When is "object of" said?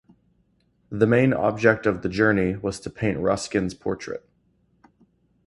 1.31-2.01